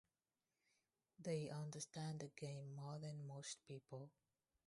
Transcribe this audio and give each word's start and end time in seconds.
They 1.19 1.51
understand 1.51 2.21
the 2.21 2.29
game 2.29 2.73
more 2.73 2.97
than 2.97 3.27
most 3.27 3.59
people. 3.67 4.09